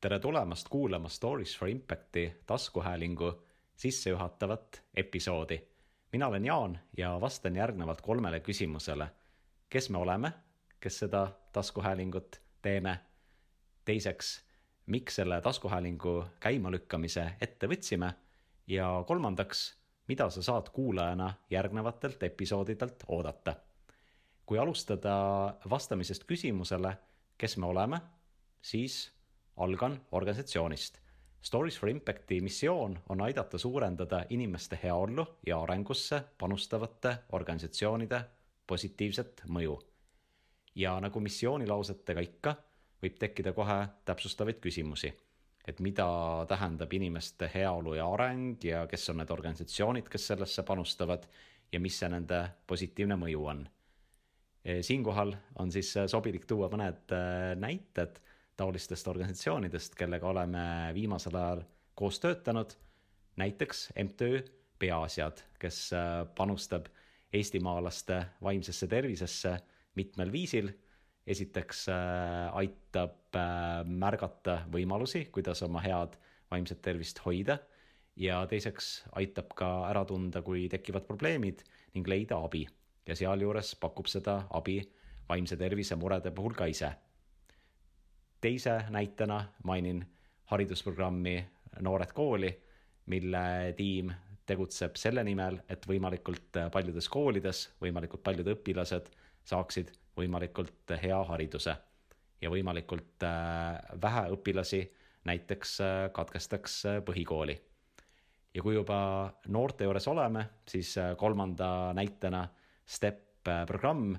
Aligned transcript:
tere 0.00 0.18
tulemast 0.18 0.68
kuulama 0.68 1.08
Stories 1.08 1.58
for 1.58 1.68
Impacti 1.68 2.42
taskuhäälingu 2.46 3.42
sissejuhatavat 3.76 4.82
episoodi. 4.94 5.60
mina 6.12 6.26
olen 6.26 6.44
Jaan 6.44 6.78
ja 6.96 7.20
vastan 7.20 7.56
järgnevalt 7.56 8.00
kolmele 8.00 8.40
küsimusele. 8.40 9.08
kes 9.68 9.90
me 9.90 9.98
oleme, 9.98 10.32
kes 10.80 10.98
seda 10.98 11.32
taskuhäälingut 11.52 12.40
teeme? 12.62 13.00
teiseks, 13.84 14.44
miks 14.86 15.16
selle 15.16 15.40
taskuhäälingu 15.40 16.24
käimalükkamise 16.40 17.32
ette 17.40 17.66
võtsime? 17.66 18.12
ja 18.66 19.04
kolmandaks, 19.06 19.78
mida 20.08 20.30
sa 20.30 20.42
saad 20.42 20.68
kuulajana 20.72 21.34
järgnevatelt 21.50 22.22
episoodidelt 22.22 23.04
oodata? 23.08 23.54
kui 24.46 24.58
alustada 24.58 25.14
vastamisest 25.70 26.24
küsimusele, 26.24 26.96
kes 27.38 27.56
me 27.56 27.66
oleme, 27.66 28.00
siis 28.62 29.19
algan 29.60 30.00
organisatsioonist. 30.12 30.98
Stories 31.42 31.80
for 31.80 31.88
Impacti 31.88 32.40
missioon 32.40 32.98
on 33.08 33.20
aidata 33.20 33.58
suurendada 33.58 34.24
inimeste 34.30 34.78
heaollu 34.82 35.26
ja 35.46 35.60
arengusse 35.62 36.22
panustavate 36.38 37.16
organisatsioonide 37.32 38.20
positiivset 38.66 39.42
mõju. 39.48 39.78
ja 40.74 41.00
nagu 41.00 41.20
missioonilausetega 41.20 42.20
ikka, 42.20 42.54
võib 43.02 43.16
tekkida 43.18 43.52
kohe 43.52 43.88
täpsustavaid 44.04 44.60
küsimusi. 44.60 45.12
et 45.68 45.80
mida 45.80 46.06
tähendab 46.48 46.92
inimeste 46.92 47.50
heaolu 47.54 47.94
ja 47.94 48.06
areng 48.12 48.64
ja 48.64 48.86
kes 48.86 49.08
on 49.10 49.16
need 49.16 49.30
organisatsioonid, 49.30 50.08
kes 50.08 50.26
sellesse 50.26 50.62
panustavad 50.62 51.26
ja 51.72 51.80
mis 51.80 51.98
see 51.98 52.08
nende 52.08 52.48
positiivne 52.66 53.16
mõju 53.16 53.46
on. 53.46 53.68
siinkohal 54.80 55.34
on 55.58 55.72
siis 55.72 55.94
sobilik 56.06 56.46
tuua 56.46 56.68
mõned 56.68 57.14
näited 57.56 58.20
taolistest 58.60 59.08
organisatsioonidest, 59.08 59.96
kellega 59.96 60.28
oleme 60.28 60.62
viimasel 60.94 61.36
ajal 61.36 61.62
koos 61.94 62.20
töötanud. 62.20 62.76
näiteks 63.36 63.92
MTÜ 64.04 64.44
Peaasjad, 64.78 65.40
kes 65.58 65.92
äh, 65.92 66.26
panustab 66.36 66.86
eestimaalaste 67.32 68.26
vaimsesse 68.42 68.86
tervisesse 68.86 69.56
mitmel 69.94 70.32
viisil. 70.32 70.70
esiteks 71.26 71.88
äh, 71.88 72.56
aitab 72.56 73.36
äh, 73.36 73.84
märgata 73.86 74.62
võimalusi, 74.72 75.28
kuidas 75.32 75.62
oma 75.62 75.80
head 75.80 76.16
vaimset 76.50 76.80
tervist 76.82 77.20
hoida 77.24 77.58
ja 78.16 78.46
teiseks 78.46 79.04
aitab 79.12 79.52
ka 79.54 79.68
ära 79.90 80.04
tunda, 80.04 80.42
kui 80.42 80.68
tekivad 80.68 81.06
probleemid 81.06 81.62
ning 81.94 82.08
leida 82.08 82.40
abi 82.40 82.66
ja 83.06 83.16
sealjuures 83.16 83.76
pakub 83.76 84.08
seda 84.10 84.42
abi 84.50 84.80
vaimse 85.28 85.56
tervise 85.56 85.96
murede 85.96 86.32
puhul 86.34 86.56
ka 86.56 86.66
ise 86.66 86.90
teise 88.40 88.84
näitena 88.90 89.44
mainin 89.64 90.04
haridusprogrammi 90.50 91.46
Noored 91.80 92.12
kooli, 92.12 92.50
mille 93.06 93.74
tiim 93.76 94.10
tegutseb 94.46 94.96
selle 94.98 95.22
nimel, 95.24 95.60
et 95.68 95.86
võimalikult 95.86 96.58
paljudes 96.72 97.08
koolides 97.08 97.68
võimalikult 97.80 98.22
paljud 98.26 98.48
õpilased 98.56 99.06
saaksid 99.46 99.92
võimalikult 100.18 100.94
hea 101.02 101.20
hariduse 101.28 101.76
ja 102.40 102.50
võimalikult 102.52 103.24
äh, 103.26 103.78
vähe 104.02 104.24
õpilasi 104.34 104.80
näiteks 105.28 105.74
äh, 105.84 105.98
katkestaks 106.16 106.80
äh, 106.88 107.00
põhikooli. 107.04 107.56
ja 108.54 108.62
kui 108.62 108.74
juba 108.74 109.30
noorte 109.48 109.84
juures 109.84 110.08
oleme, 110.08 110.46
siis 110.68 110.96
kolmanda 111.16 111.92
näitena 111.94 112.48
STEP 112.86 113.46
programm, 113.66 114.16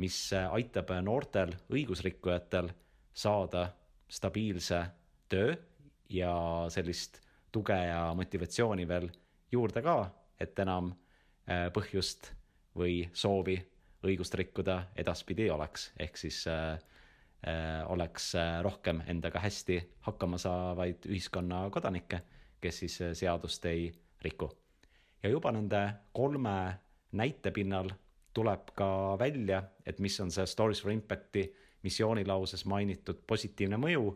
mis 0.00 0.32
aitab 0.32 0.90
noortel 1.04 1.52
õigusrikkujatel 1.72 2.70
saada 3.16 3.70
stabiilse 4.08 4.82
töö 5.28 5.54
ja 6.12 6.32
sellist 6.68 7.20
tuge 7.52 7.76
ja 7.88 8.12
motivatsiooni 8.14 8.84
veel 8.88 9.08
juurde 9.52 9.82
ka, 9.82 9.96
et 10.40 10.58
enam 10.58 10.92
äh, 11.48 11.68
põhjust 11.74 12.30
või 12.76 13.06
soovi 13.16 13.56
õigust 14.06 14.36
rikkuda 14.38 14.82
edaspidi 14.98 15.46
ei 15.46 15.50
oleks, 15.50 15.90
ehk 15.98 16.20
siis 16.20 16.42
äh, 16.50 16.76
äh, 17.46 17.82
oleks 17.90 18.34
äh, 18.34 18.60
rohkem 18.62 19.00
endaga 19.08 19.40
hästi 19.42 19.80
hakkama 20.06 20.38
saavaid 20.38 21.08
ühiskonna 21.08 21.66
kodanikke, 21.72 22.20
kes 22.60 22.82
siis 22.84 23.00
äh, 23.02 23.14
seadust 23.16 23.64
ei 23.66 23.88
riku. 24.22 24.50
ja 25.22 25.30
juba 25.32 25.52
nende 25.52 25.80
kolme 26.12 26.78
näite 27.12 27.50
pinnal 27.50 27.90
tuleb 28.36 28.70
ka 28.76 29.16
välja, 29.18 29.62
et 29.86 29.98
mis 29.98 30.20
on 30.20 30.30
see 30.30 30.46
Stories 30.46 30.82
for 30.82 30.92
Impact'i 30.92 31.46
missioonilauses 31.86 32.64
mainitud 32.66 33.22
positiivne 33.26 33.78
mõju, 33.80 34.10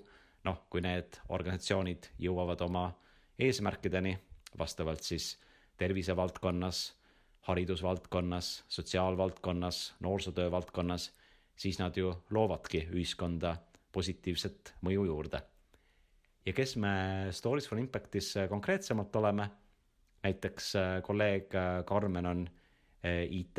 noh, 0.45 0.65
kui 0.73 0.83
need 0.85 1.21
organisatsioonid 1.29 2.11
jõuavad 2.19 2.63
oma 2.67 2.89
eesmärkideni 3.41 4.17
vastavalt 4.59 5.05
siis 5.07 5.35
tervisevaldkonnas, 5.81 6.81
haridusvaldkonnas, 7.49 8.65
sotsiaalvaldkonnas, 8.69 9.95
noorsootöö 10.01 10.51
valdkonnas, 10.51 11.11
siis 11.57 11.79
nad 11.81 11.97
ju 11.97 12.13
loovadki 12.31 12.87
ühiskonda 12.93 13.57
positiivset 13.93 14.75
mõju 14.85 15.07
juurde. 15.07 15.43
ja 16.47 16.53
kes 16.53 16.77
me 16.77 17.29
Stories 17.31 17.69
for 17.69 17.79
Impactis 17.79 18.35
konkreetsemalt 18.49 19.17
oleme, 19.17 19.51
näiteks 20.23 20.73
kolleeg 21.03 21.53
Karmen 21.87 22.27
on 22.27 22.49
eh, 23.05 23.29
IT 23.31 23.59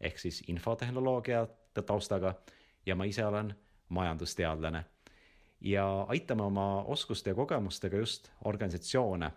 ehk 0.00 0.18
siis 0.18 0.42
infotehnoloogia 0.48 1.46
taustaga 1.86 2.34
ja 2.86 2.96
ma 2.96 3.04
ise 3.04 3.26
olen 3.26 3.54
majandusteadlane. 3.88 4.84
ja 5.60 6.06
aitame 6.08 6.42
oma 6.42 6.82
oskuste 6.82 7.30
ja 7.30 7.34
kogemustega 7.34 7.96
just 7.96 8.30
organisatsioone, 8.44 9.30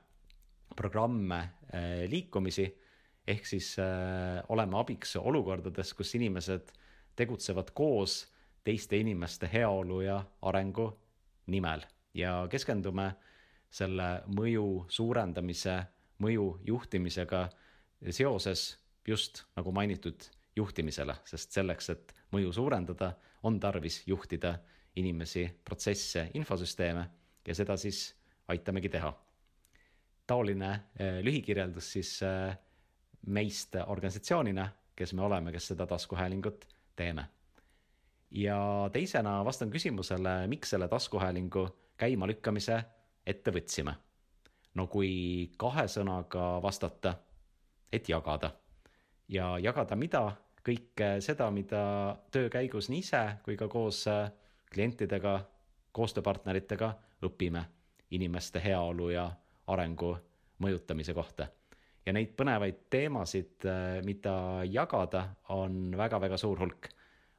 programme, 0.75 1.37
äh, 1.73 2.09
liikumisi, 2.09 2.67
ehk 3.27 3.45
siis 3.45 3.75
äh, 3.79 4.43
oleme 4.49 4.77
abiks 4.77 5.15
olukordades, 5.15 5.93
kus 5.93 6.15
inimesed 6.15 6.71
tegutsevad 7.15 7.71
koos 7.73 8.27
teiste 8.63 8.97
inimeste 8.97 9.49
heaolu 9.53 10.01
ja 10.01 10.23
arengu 10.41 10.91
nimel 11.47 11.81
ja 12.13 12.47
keskendume 12.51 13.11
selle 13.69 14.09
mõju 14.35 14.85
suurendamise, 14.89 15.79
mõju 16.19 16.59
juhtimisega 16.67 17.47
seoses 18.09 18.77
just 19.07 19.43
nagu 19.57 19.71
mainitud 19.71 20.25
juhtimisele, 20.55 21.16
sest 21.25 21.53
selleks, 21.55 21.89
et 21.93 22.13
mõju 22.31 22.53
suurendada, 22.53 23.13
on 23.44 23.59
tarvis 23.59 24.03
juhtida 24.07 24.53
inimesi, 24.95 25.45
protsesse, 25.66 26.29
infosüsteeme 26.34 27.09
ja 27.47 27.56
seda 27.56 27.78
siis 27.78 28.16
aitamegi 28.47 28.90
teha. 28.90 29.13
taoline 30.28 30.72
eh, 31.00 31.19
lühikirjeldus 31.25 31.91
siis 31.91 32.22
eh, 32.22 32.57
meist 33.25 33.75
organisatsioonina, 33.88 34.69
kes 34.95 35.13
me 35.13 35.22
oleme, 35.22 35.51
kes 35.51 35.67
seda 35.67 35.88
taskuhäälingut 35.88 36.67
teeme. 36.95 37.25
ja 38.31 38.90
teisena 38.94 39.46
vastan 39.46 39.69
küsimusele, 39.69 40.47
miks 40.47 40.69
selle 40.69 40.88
taskuhäälingu 40.88 41.67
käimalükkamise 41.97 42.84
ette 43.25 43.51
võtsime. 43.51 43.94
no 44.73 44.88
kui 44.88 45.51
kahe 45.57 45.88
sõnaga 45.88 46.61
vastata, 46.61 47.16
et 47.91 48.09
jagada 48.09 48.51
ja 49.29 49.57
jagada 49.59 49.96
mida 49.96 50.31
kõike 50.66 51.18
seda, 51.24 51.50
mida 51.52 51.81
töö 52.31 52.50
käigus 52.52 52.90
nii 52.92 53.03
ise 53.03 53.22
kui 53.44 53.58
ka 53.58 53.68
koos 53.72 54.06
äh, 54.12 54.31
klientidega, 54.74 55.40
koostööpartneritega 55.96 56.92
õpime 57.25 57.64
inimeste 58.16 58.62
heaolu 58.64 59.09
ja 59.14 59.30
arengu 59.68 60.16
mõjutamise 60.59 61.14
kohta. 61.14 61.47
ja 62.06 62.14
neid 62.14 62.34
põnevaid 62.38 62.86
teemasid, 62.90 63.66
äh, 63.66 64.00
mida 64.06 64.64
jagada, 64.66 65.30
on 65.50 65.96
väga-väga 65.97 66.38
suur 66.38 66.59
hulk. 66.59 66.90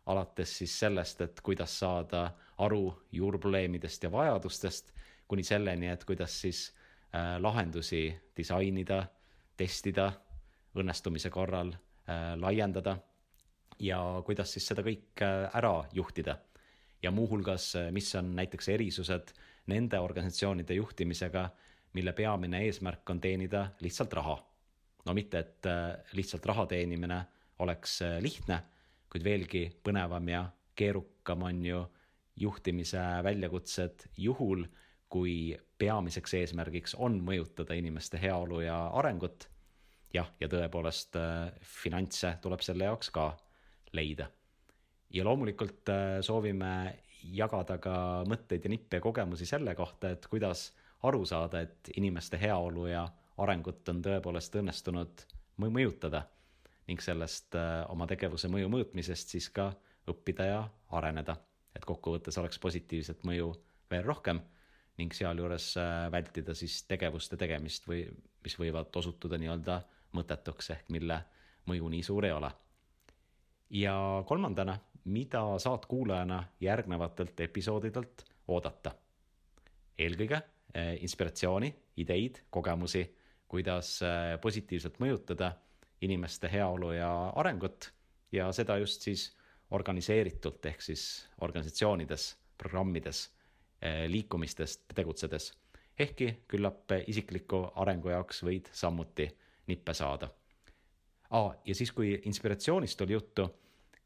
alates 0.06 0.58
siis 0.58 0.78
sellest, 0.78 1.20
et 1.20 1.40
kuidas 1.40 1.78
saada 1.78 2.32
aru 2.58 2.94
juurprobleemidest 3.12 4.02
ja 4.02 4.10
vajadustest, 4.12 4.92
kuni 5.28 5.42
selleni, 5.42 5.86
et 5.86 6.04
kuidas 6.04 6.40
siis 6.40 6.72
äh, 7.14 7.36
lahendusi 7.40 8.14
disainida, 8.36 9.06
testida, 9.56 10.12
õnnestumise 10.74 11.30
korral 11.30 11.74
laiendada 12.36 12.96
ja 13.80 14.22
kuidas 14.26 14.52
siis 14.54 14.68
seda 14.70 14.84
kõike 14.84 15.26
äh, 15.26 15.48
ära 15.56 15.84
juhtida. 15.92 16.38
ja 17.02 17.10
muuhulgas, 17.10 17.74
äh, 17.76 17.90
mis 17.92 18.14
on 18.14 18.34
näiteks 18.36 18.68
erisused 18.68 19.32
nende 19.66 19.98
organisatsioonide 19.98 20.74
juhtimisega, 20.74 21.48
mille 21.92 22.12
peamine 22.12 22.60
eesmärk 22.66 23.10
on 23.10 23.20
teenida 23.20 23.70
lihtsalt 23.80 24.12
raha. 24.12 24.38
no 25.06 25.14
mitte, 25.14 25.38
et 25.38 25.66
äh, 25.66 25.96
lihtsalt 26.12 26.46
raha 26.46 26.66
teenimine 26.66 27.24
oleks 27.58 28.00
lihtne, 28.20 28.62
kuid 29.10 29.24
veelgi 29.24 29.70
põnevam 29.84 30.28
ja 30.28 30.44
keerukam 30.74 31.42
on 31.42 31.64
ju 31.64 31.86
juhtimise 32.36 33.00
väljakutsed 33.22 34.06
juhul, 34.16 34.64
kui 35.08 35.58
peamiseks 35.78 36.34
eesmärgiks 36.34 36.94
on 36.94 37.18
mõjutada 37.20 37.74
inimeste 37.74 38.20
heaolu 38.20 38.60
ja 38.60 38.86
arengut. 38.86 39.48
jah, 40.14 40.30
ja 40.40 40.48
tõepoolest 40.48 41.16
finantse 41.62 42.36
tuleb 42.42 42.60
selle 42.60 42.84
jaoks 42.84 43.10
ka 43.10 43.36
leida. 43.92 44.30
ja 45.10 45.24
loomulikult 45.24 45.88
äh, 45.88 46.20
soovime 46.22 46.98
jagada 47.22 47.78
ka 47.78 47.94
mõtteid 48.28 48.64
ja 48.64 48.70
nippe 48.70 48.96
ja 48.96 49.04
kogemusi 49.04 49.46
selle 49.46 49.74
kohta, 49.74 50.10
et 50.10 50.26
kuidas 50.26 50.70
aru 51.02 51.24
saada, 51.26 51.60
et 51.60 51.90
inimeste 51.96 52.38
heaolu 52.40 52.86
ja 52.86 53.08
arengut 53.38 53.88
on 53.88 54.02
tõepoolest 54.04 54.56
õnnestunud 54.60 55.24
mõjutada 55.60 56.24
ning 56.88 57.02
sellest 57.02 57.54
äh, 57.58 57.84
oma 57.92 58.06
tegevuse 58.10 58.48
mõju 58.48 58.70
mõõtmisest 58.72 59.34
siis 59.36 59.50
ka 59.54 59.70
õppida 60.10 60.46
ja 60.48 60.62
areneda. 60.96 61.36
et 61.74 61.84
kokkuvõttes 61.86 62.38
oleks 62.38 62.58
positiivset 62.58 63.22
mõju 63.24 63.52
veel 63.90 64.02
rohkem 64.04 64.40
ning 64.98 65.14
sealjuures 65.14 65.76
äh, 65.78 66.08
vältida 66.12 66.54
siis 66.54 66.82
tegevuste 66.88 67.36
tegemist 67.36 67.86
või 67.88 68.04
mis 68.44 68.56
võivad 68.58 68.96
osutuda 68.96 69.38
nii-öelda 69.38 69.80
mõttetuks 70.16 70.70
ehk 70.74 70.90
mille 70.90 71.20
mõju 71.70 71.88
nii 71.88 72.02
suur 72.02 72.26
ei 72.26 72.32
ole. 72.32 72.50
Ja 73.70 74.24
kolmandana, 74.26 74.78
mida 75.04 75.58
saad 75.58 75.86
kuulajana 75.88 76.44
järgnevatelt 76.60 77.40
episoodidelt 77.40 78.24
oodata? 78.48 78.94
eelkõige 80.00 80.36
äh, 80.36 80.94
inspiratsiooni, 81.04 81.74
ideid, 81.96 82.38
kogemusi, 82.50 83.02
kuidas 83.50 83.98
positiivselt 84.40 85.00
mõjutada 85.02 85.50
inimeste 86.00 86.48
heaolu 86.52 86.92
ja 86.92 87.10
arengut 87.36 87.90
ja 88.32 88.52
seda 88.52 88.78
just 88.78 89.02
siis 89.04 89.26
organiseeritult 89.70 90.66
ehk 90.66 90.82
siis 90.82 91.04
organisatsioonides, 91.40 92.36
programmides, 92.58 93.30
eh, 93.82 94.08
liikumistes 94.08 94.78
tegutsedes. 94.94 95.52
ehkki 95.98 96.44
küllap 96.48 96.92
isikliku 97.06 97.72
arengu 97.74 98.08
jaoks 98.08 98.42
võid 98.42 98.68
samuti 98.72 99.28
nippe 99.66 99.94
saada 99.94 100.30
ah,. 101.30 101.54
ja 101.64 101.74
siis, 101.74 101.92
kui 101.92 102.14
inspiratsioonist 102.24 103.00
oli 103.00 103.12
juttu, 103.12 103.48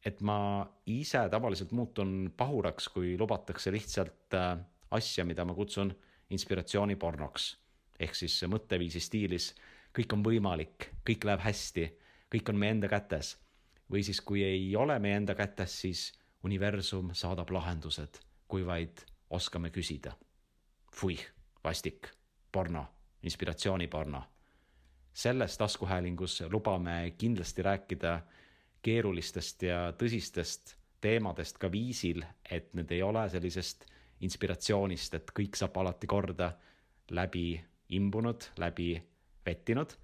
et 0.05 0.21
ma 0.21 0.67
ise 0.87 1.23
tavaliselt 1.31 1.73
muutun 1.73 2.33
pahuraks, 2.37 2.89
kui 2.89 3.17
lubatakse 3.19 3.73
lihtsalt 3.73 4.35
äh, 4.35 4.59
asja, 4.91 5.25
mida 5.25 5.45
ma 5.45 5.55
kutsun 5.55 5.95
inspiratsioonipornoks. 6.31 7.57
ehk 8.01 8.15
siis 8.15 8.43
mõtteviisi 8.51 9.01
stiilis 9.01 9.55
kõik 9.95 10.13
on 10.17 10.25
võimalik, 10.27 10.89
kõik 11.07 11.25
läheb 11.29 11.43
hästi, 11.45 11.87
kõik 12.33 12.51
on 12.51 12.59
meie 12.59 12.75
enda 12.77 12.91
kätes. 12.91 13.39
või 13.91 14.03
siis, 14.03 14.21
kui 14.21 14.43
ei 14.43 14.77
ole 14.77 14.99
meie 14.99 15.17
enda 15.17 15.35
kätes, 15.35 15.81
siis 15.81 16.13
universum 16.43 17.11
saadab 17.15 17.51
lahendused, 17.51 18.19
kui 18.49 18.65
vaid 18.67 19.05
oskame 19.31 19.71
küsida. 19.71 20.17
Fuih, 20.93 21.21
vastik, 21.65 22.09
porno, 22.53 22.87
inspiratsiooniporno. 23.23 24.23
Selles 25.15 25.59
taskuhäälingus 25.59 26.43
lubame 26.51 27.15
kindlasti 27.19 27.63
rääkida 27.63 28.19
keerulistest 28.83 29.63
ja 29.63 29.79
tõsistest 29.99 30.75
teemadest 31.01 31.59
ka 31.61 31.71
viisil, 31.73 32.25
et 32.51 32.73
need 32.75 32.91
ei 32.93 33.03
ole 33.05 33.23
sellisest 33.31 33.87
inspiratsioonist, 34.25 35.15
et 35.15 35.33
kõik 35.37 35.57
saab 35.59 35.77
alati 35.83 36.09
korda 36.11 36.51
läbi 37.11 37.61
imbunud, 37.95 38.51
läbi 38.59 38.97
vettinud. 39.47 39.95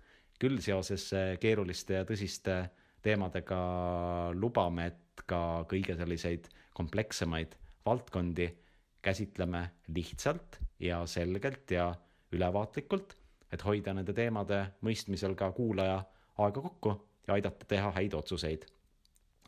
küll 0.40 0.56
seoses 0.64 1.10
äh, 1.12 1.34
keeruliste 1.36 1.98
ja 1.98 2.04
tõsiste 2.08 2.54
teemadega 3.04 3.58
lubame, 4.32 4.86
et 4.86 5.24
ka 5.28 5.66
kõige 5.68 5.96
selliseid 5.98 6.48
komplekssemaid 6.72 7.56
valdkondi 7.84 8.46
käsitleme 9.04 9.66
lihtsalt 9.92 10.56
ja 10.80 11.02
selgelt 11.06 11.70
ja 11.70 11.90
ülevaatlikult, 12.32 13.19
et 13.52 13.64
hoida 13.64 13.94
nende 13.94 14.14
teemade 14.14 14.60
mõistmisel 14.86 15.34
ka 15.38 15.50
kuulaja 15.52 15.98
aega 16.38 16.62
kokku 16.62 16.94
ja 17.26 17.34
aidata 17.34 17.66
teha 17.68 17.90
häid 17.96 18.14
otsuseid. 18.14 18.66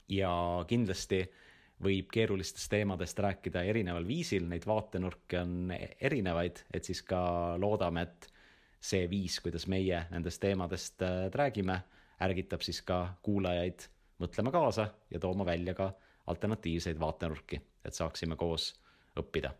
ja 0.08 0.30
kindlasti 0.68 1.22
võib 1.82 2.10
keerulistest 2.12 2.70
teemadest 2.70 3.18
rääkida 3.18 3.62
erineval 3.66 4.06
viisil, 4.06 4.44
neid 4.48 4.66
vaatenurki 4.66 5.38
on 5.38 5.72
erinevaid, 6.00 6.64
et 6.74 6.84
siis 6.84 7.02
ka 7.02 7.22
loodame, 7.58 8.02
et 8.02 8.28
see 8.82 9.06
viis, 9.10 9.38
kuidas 9.40 9.66
meie 9.70 10.04
nendest 10.10 10.40
teemadest 10.42 11.02
äh, 11.02 11.26
räägime, 11.34 11.80
ärgitab 12.22 12.62
siis 12.62 12.82
ka 12.86 13.16
kuulajaid 13.22 13.86
mõtlema 14.22 14.52
kaasa 14.54 14.88
ja 15.10 15.18
tooma 15.22 15.46
välja 15.46 15.74
ka 15.74 15.92
alternatiivseid 16.26 17.00
vaatenurki, 17.00 17.60
et 17.84 17.94
saaksime 17.94 18.36
koos 18.36 18.72
õppida. 19.18 19.50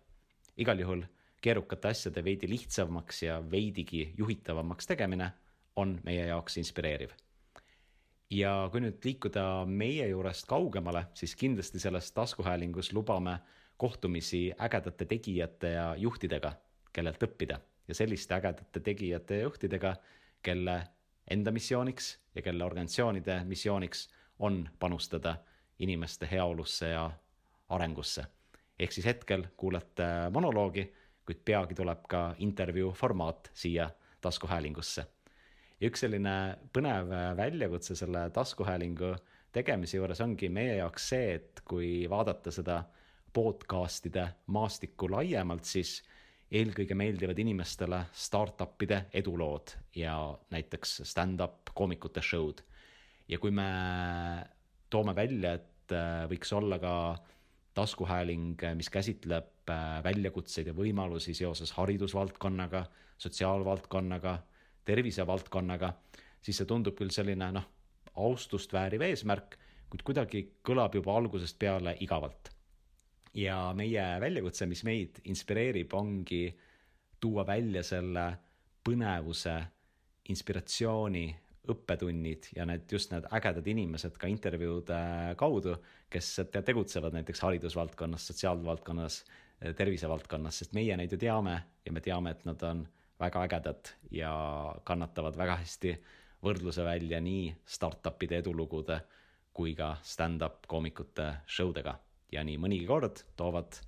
igal 0.57 0.79
juhul 0.79 1.03
keerukate 1.43 1.91
asjade 1.91 2.25
veidi 2.25 2.49
lihtsamaks 2.49 3.23
ja 3.23 3.43
veidigi 3.51 4.15
juhitavamaks 4.19 4.87
tegemine 4.87 5.33
on 5.77 5.99
meie 6.05 6.27
jaoks 6.27 6.57
inspireeriv. 6.63 7.11
ja 8.31 8.69
kui 8.73 8.81
nüüd 8.81 9.05
liikuda 9.05 9.67
meie 9.69 10.07
juurest 10.09 10.47
kaugemale, 10.49 11.05
siis 11.15 11.35
kindlasti 11.37 11.79
selles 11.83 12.13
taskuhäälingus 12.17 12.93
lubame 12.93 13.39
kohtumisi 13.77 14.53
ägedate 14.61 15.05
tegijate 15.05 15.73
ja 15.75 15.95
juhtidega, 15.97 16.53
kellelt 16.93 17.23
õppida 17.23 17.59
ja 17.89 17.95
selliste 17.95 18.35
ägedate 18.35 18.81
tegijate 18.81 19.37
ja 19.37 19.49
juhtidega, 19.49 19.97
kelle 20.43 20.79
enda 21.31 21.53
missiooniks 21.53 22.19
ja 22.35 22.43
kelle 22.43 22.65
organisatsioonide 22.65 23.43
missiooniks 23.45 24.09
on 24.39 24.69
panustada 24.79 25.37
inimeste 25.79 26.29
heaolusse 26.31 26.89
ja 26.89 27.11
arengusse. 27.69 28.25
ehk 28.79 28.93
siis 28.93 29.07
hetkel 29.07 29.45
kuulete 29.57 30.05
monoloogi, 30.31 30.93
kuid 31.27 31.43
peagi 31.45 31.75
tuleb 31.79 32.07
ka 32.09 32.23
intervjuu 32.39 32.93
formaat 32.93 33.51
siia 33.55 33.91
taskuhäälingusse. 34.21 35.07
ja 35.81 35.91
üks 35.91 36.05
selline 36.05 36.57
põnev 36.73 37.11
väljakutse 37.37 37.97
selle 37.99 38.29
taskuhäälingu 38.31 39.15
tegemise 39.53 39.97
juures 39.97 40.21
ongi 40.25 40.49
meie 40.49 40.77
jaoks 40.81 41.09
see, 41.13 41.35
et 41.35 41.63
kui 41.69 42.07
vaadata 42.11 42.51
seda 42.55 42.83
podcast'ide 43.33 44.27
maastikku 44.53 45.09
laiemalt, 45.13 45.65
siis 45.65 46.01
eelkõige 46.53 46.97
meeldivad 46.99 47.39
inimestele 47.41 48.03
startup'ide 48.13 49.07
edulood 49.17 49.73
ja 49.97 50.17
näiteks 50.53 51.01
stand-up 51.09 51.73
koomikute 51.75 52.21
show'd. 52.21 52.61
ja 53.29 53.39
kui 53.39 53.51
me 53.51 53.69
toome 54.91 55.15
välja, 55.17 55.55
et 55.55 55.93
äh, 55.97 56.27
võiks 56.29 56.53
olla 56.53 56.79
ka 56.79 56.93
taskuhääling, 57.75 58.61
mis 58.77 58.91
käsitleb 58.93 59.71
äh, 59.71 60.03
väljakutseid 60.05 60.69
ja 60.71 60.75
võimalusi 60.77 61.35
seoses 61.35 61.73
haridusvaldkonnaga, 61.79 62.85
sotsiaalvaldkonnaga, 63.19 64.39
tervisevaldkonnaga, 64.85 65.93
siis 66.43 66.61
see 66.61 66.69
tundub 66.69 66.97
küll 66.99 67.13
selline 67.15 67.53
noh, 67.55 67.69
austust 68.21 68.73
vääriv 68.75 69.05
eesmärk, 69.07 69.57
kuid 69.93 70.05
kuidagi 70.05 70.43
kõlab 70.65 70.97
juba 70.97 71.17
algusest 71.17 71.59
peale 71.61 71.97
igavalt. 72.01 72.51
Ja 73.35 73.73
meie 73.77 74.05
väljakutse, 74.21 74.67
mis 74.69 74.83
meid 74.85 75.23
inspireerib, 75.25 75.95
ongi 75.97 76.45
tuua 77.21 77.47
välja 77.49 77.81
selle 77.87 78.27
põnevuse, 78.85 79.55
inspiratsiooni, 80.29 81.25
õppetunnid 81.71 82.49
ja 82.57 82.67
need 82.67 82.91
just 82.91 83.13
need 83.13 83.27
ägedad 83.31 83.67
inimesed 83.71 84.17
ka 84.19 84.31
intervjuude 84.31 84.99
kaudu, 85.39 85.77
kes 86.11 86.33
tegutsevad 86.53 87.15
näiteks 87.15 87.45
haridusvaldkonnas, 87.45 88.27
sotsiaalvaldkonnas, 88.33 89.21
tervisevaldkonnas, 89.79 90.59
sest 90.59 90.75
meie 90.75 90.97
neid 90.99 91.15
ju 91.15 91.21
teame 91.23 91.55
ja 91.87 91.93
me 91.95 92.03
teame, 92.03 92.35
et 92.35 92.45
nad 92.49 92.63
on 92.67 92.83
väga 93.23 93.45
ägedad 93.47 93.93
ja 94.11 94.33
kannatavad 94.85 95.39
väga 95.39 95.61
hästi 95.63 95.95
võrdluse 96.43 96.85
välja 96.85 97.21
nii 97.23 97.53
startup'ide 97.77 98.41
edulugude 98.43 98.99
kui 99.55 99.77
ka 99.79 99.95
stand-up 100.03 100.67
koomikute 100.67 101.29
show 101.47 101.71
dega 101.75 101.95
ja 102.33 102.43
nii 102.45 102.59
mõnigi 102.59 102.89
kord 102.89 103.23
toovad 103.37 103.79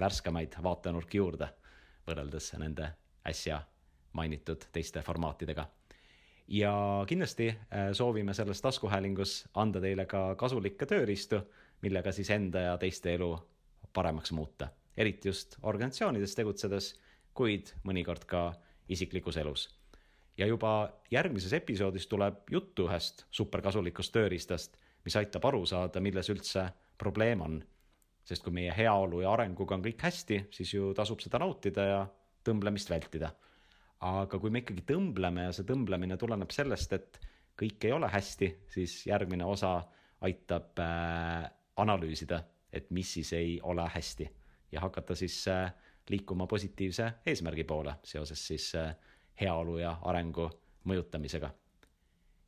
värskemaid 0.00 0.56
vaatenurki 0.62 1.20
juurde 1.20 1.50
võrreldes 2.06 2.50
nende 2.58 2.88
äsja 3.28 3.60
mainitud 4.14 4.66
teiste 4.72 5.02
formaatidega. 5.02 5.66
Ja 6.48 7.04
kindlasti 7.08 7.48
äh, 7.48 7.92
soovime 7.92 8.34
selles 8.34 8.62
taskuhäälingus 8.62 9.48
anda 9.54 9.80
teile 9.80 10.06
ka 10.06 10.34
kasulikke 10.36 10.86
tööriistu, 10.86 11.40
millega 11.82 12.12
siis 12.12 12.30
enda 12.30 12.60
ja 12.68 12.78
teiste 12.78 13.14
elu 13.14 13.30
paremaks 13.92 14.32
muuta, 14.32 14.68
eriti 14.96 15.28
just 15.28 15.56
organisatsioonides 15.62 16.34
tegutsedes, 16.34 16.94
kuid 17.34 17.74
mõnikord 17.84 18.24
ka 18.26 18.52
isiklikus 18.88 19.36
elus. 19.36 19.68
ja 20.36 20.46
juba 20.46 20.92
järgmises 21.10 21.52
episoodis 21.52 22.06
tuleb 22.06 22.50
juttu 22.50 22.88
ühest 22.88 23.24
superkasulikust 23.30 24.12
tööriistast, 24.12 24.76
mis 25.04 25.16
aitab 25.16 25.44
aru 25.44 25.66
saada, 25.66 26.00
milles 26.00 26.30
üldse 26.30 26.68
probleem 26.98 27.40
on 27.40 27.62
sest 28.24 28.44
kui 28.44 28.54
meie 28.56 28.72
heaolu 28.76 29.22
ja 29.24 29.32
arenguga 29.34 29.76
on 29.76 29.84
kõik 29.84 30.02
hästi, 30.06 30.40
siis 30.54 30.72
ju 30.74 30.92
tasub 30.96 31.20
seda 31.20 31.40
nautida 31.42 31.86
ja 31.88 32.00
tõmblemist 32.44 32.90
vältida. 32.90 33.30
Aga 34.00 34.38
kui 34.38 34.50
me 34.50 34.62
ikkagi 34.62 34.84
tõmbleme 34.88 35.46
ja 35.48 35.52
see 35.54 35.66
tõmblemine 35.68 36.16
tuleneb 36.20 36.50
sellest, 36.52 36.92
et 36.92 37.20
kõik 37.58 37.86
ei 37.86 37.92
ole 37.94 38.08
hästi, 38.10 38.50
siis 38.70 39.06
järgmine 39.06 39.46
osa 39.46 39.76
aitab 40.24 40.78
äh, 40.82 41.46
analüüsida, 41.76 42.42
et 42.72 42.90
mis 42.90 43.12
siis 43.16 43.32
ei 43.36 43.58
ole 43.62 43.86
hästi 43.94 44.28
ja 44.72 44.82
hakata 44.82 45.14
siis 45.14 45.36
äh, 45.48 45.72
liikuma 46.10 46.46
positiivse 46.46 47.12
eesmärgi 47.26 47.64
poole 47.64 47.94
seoses 48.02 48.46
siis 48.46 48.72
äh, 48.78 48.94
heaolu 49.40 49.78
ja 49.78 49.96
arengu 50.02 50.48
mõjutamisega. 50.84 51.50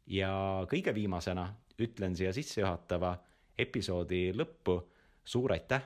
ja 0.07 0.31
kõige 0.71 0.95
viimasena 0.95 1.49
ütlen 1.83 2.17
siia 2.17 2.33
sissejuhatava 2.33 3.17
episoodi 3.59 4.33
lõppu 4.35 4.81
suur 5.25 5.53
aitäh 5.53 5.83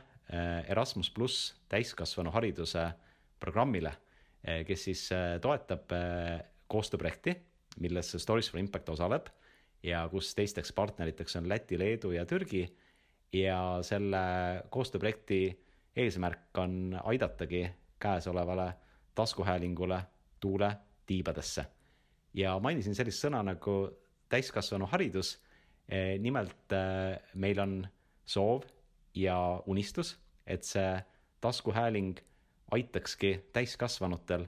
Erasmus 0.69 1.11
pluss 1.11 1.55
täiskasvanuhariduse 1.69 2.85
programmile, 3.41 3.91
kes 4.67 4.85
siis 4.85 5.03
toetab 5.43 5.93
koostööprojekti, 6.71 7.35
milles 7.81 8.15
Stories 8.23 8.51
for 8.51 8.61
Impact 8.61 8.89
osaleb 8.89 9.29
ja 9.83 10.05
kus 10.13 10.35
teisteks 10.37 10.73
partneriteks 10.77 11.37
on 11.37 11.49
Läti, 11.49 11.79
Leedu 11.79 12.13
ja 12.13 12.27
Türgi. 12.27 12.77
ja 13.33 13.79
selle 13.83 14.19
koostööprojekti 14.71 15.61
eesmärk 15.97 16.59
on 16.59 17.01
aidatagi 17.05 17.71
käesolevale 18.01 18.73
taskuhäälingule 19.15 20.03
tuule 20.41 20.77
tiibadesse. 21.07 21.67
ja 22.35 22.59
mainisin 22.59 22.95
sellist 22.95 23.25
sõna 23.25 23.43
nagu 23.43 23.91
täiskasvanuharidus. 24.29 25.39
nimelt 26.19 26.75
meil 27.35 27.59
on 27.61 27.89
soov 28.27 28.63
ja 29.15 29.63
unistus, 29.67 30.19
et 30.47 30.63
see 30.65 31.03
taskuhääling 31.41 32.21
aitakski 32.71 33.49
täiskasvanutel 33.53 34.47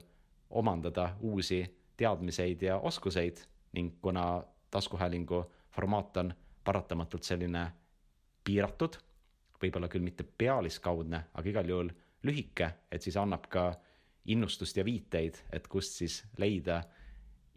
omandada 0.49 1.15
uusi 1.19 1.65
teadmiseid 1.97 2.61
ja 2.61 2.77
oskuseid 2.77 3.37
ning 3.73 3.93
kuna 4.01 4.43
taskuhäälingu 4.71 5.51
formaat 5.71 6.17
on 6.17 6.33
paratamatult 6.63 7.23
selline 7.23 7.71
piiratud, 8.43 8.95
võib-olla 9.61 9.87
küll 9.87 10.03
mitte 10.03 10.23
pealiskaudne, 10.23 11.23
aga 11.33 11.49
igal 11.49 11.69
juhul 11.69 11.89
lühike, 12.23 12.69
et 12.91 13.01
siis 13.01 13.17
annab 13.17 13.47
ka 13.51 13.73
innustust 14.25 14.77
ja 14.77 14.85
viiteid, 14.85 15.39
et 15.51 15.67
kust 15.67 15.99
siis 15.99 16.21
leida 16.37 16.81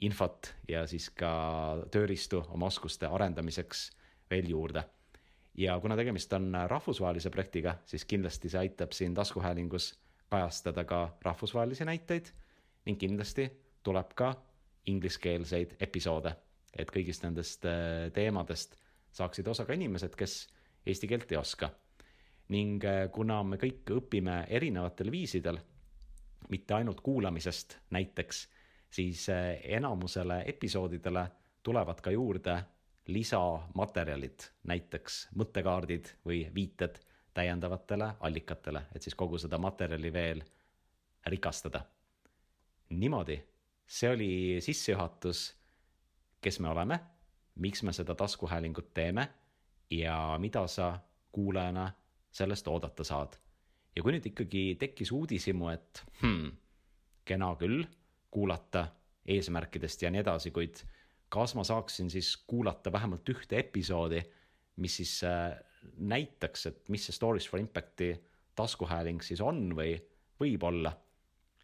infot 0.00 0.50
ja 0.68 0.86
siis 0.86 1.08
ka 1.10 1.30
tööriistu 1.90 2.42
oma 2.48 2.66
oskuste 2.66 3.06
arendamiseks 3.06 3.90
veel 4.30 4.50
juurde. 4.50 4.84
ja 5.56 5.78
kuna 5.80 5.96
tegemist 5.96 6.32
on 6.32 6.52
rahvusvahelise 6.66 7.30
projektiga, 7.30 7.78
siis 7.84 8.04
kindlasti 8.04 8.48
see 8.48 8.58
aitab 8.60 8.92
siin 8.92 9.14
taskuhäälingus 9.14 9.94
kajastada 10.30 10.84
ka 10.84 11.16
rahvusvahelisi 11.22 11.84
näiteid 11.84 12.32
ning 12.86 12.98
kindlasti 12.98 13.48
tuleb 13.82 14.12
ka 14.14 14.34
ingliskeelseid 14.86 15.76
episoode, 15.82 16.32
et 16.78 16.90
kõigist 16.90 17.24
nendest 17.26 17.66
äh, 17.66 18.10
teemadest 18.14 18.76
saaksid 19.16 19.48
osa 19.48 19.66
ka 19.66 19.74
inimesed, 19.74 20.14
kes 20.18 20.46
eesti 20.86 21.08
keelt 21.10 21.32
ei 21.32 21.38
oska. 21.38 21.70
ning 22.48 22.84
äh, 22.84 23.08
kuna 23.10 23.42
me 23.42 23.56
kõik 23.58 23.90
õpime 23.90 24.44
erinevatel 24.48 25.10
viisidel, 25.10 25.58
mitte 26.48 26.74
ainult 26.74 27.00
kuulamisest 27.00 27.78
näiteks, 27.90 28.48
siis 28.90 29.28
äh, 29.28 29.58
enamusele 29.64 30.42
episoodidele 30.46 31.26
tulevad 31.62 32.00
ka 32.00 32.10
juurde 32.10 32.62
lisamaterjalid, 33.06 34.46
näiteks 34.66 35.28
mõttekaardid 35.34 36.12
või 36.26 36.44
viited 36.54 36.98
täiendavatele 37.36 38.14
allikatele, 38.20 38.86
et 38.94 39.02
siis 39.04 39.14
kogu 39.14 39.38
seda 39.38 39.58
materjali 39.60 40.12
veel 40.12 40.40
rikastada. 41.26 41.84
niimoodi 42.88 43.36
see 43.86 44.10
oli 44.10 44.56
sissejuhatus, 44.60 45.54
kes 46.40 46.60
me 46.60 46.68
oleme, 46.68 46.98
miks 47.54 47.82
me 47.82 47.92
seda 47.92 48.14
taskuhäälingut 48.14 48.94
teeme 48.94 49.28
ja 49.90 50.36
mida 50.38 50.66
sa 50.66 50.98
kuulajana 51.32 51.90
sellest 52.30 52.68
oodata 52.68 53.04
saad. 53.04 53.36
ja 53.96 54.02
kui 54.02 54.12
nüüd 54.12 54.26
ikkagi 54.28 54.76
tekkis 54.78 55.12
uudishimu, 55.12 55.70
et 55.72 56.02
hmm, 56.20 56.50
kena 57.24 57.54
küll 57.56 57.86
kuulata 58.30 58.88
eesmärkidest 59.24 60.02
ja 60.02 60.10
nii 60.10 60.20
edasi, 60.20 60.50
kuid 60.50 60.82
kas 61.32 61.54
ma 61.56 61.64
saaksin 61.64 62.10
siis 62.10 62.36
kuulata 62.36 62.92
vähemalt 62.92 63.28
ühte 63.28 63.58
episoodi, 63.58 64.20
mis 64.76 64.96
siis 65.00 65.14
äh, 65.24 65.56
näitaks, 65.96 66.66
et 66.66 66.88
mis 66.88 67.06
see 67.06 67.14
Stories 67.14 67.48
for 67.48 67.60
Impact'i 67.60 68.14
taskuhääling 68.56 69.22
siis 69.22 69.40
on 69.40 69.70
või 69.76 69.96
võib 70.40 70.64
olla 70.64 70.92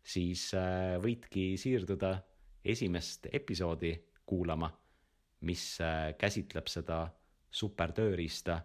siis 0.05 0.51
äh, 0.55 0.97
võidki 1.03 1.57
siirduda 1.59 2.17
esimest 2.65 3.27
episoodi 3.33 3.95
kuulama, 4.27 4.71
mis 5.49 5.65
äh, 5.81 6.13
käsitleb 6.19 6.71
seda 6.71 7.05
supertööriista 7.51 8.61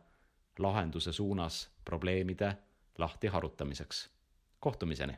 lahenduse 0.60 1.12
suunas 1.14 1.68
probleemide 1.86 2.56
lahti 2.98 3.28
harutamiseks. 3.28 4.10
kohtumiseni 4.60 5.18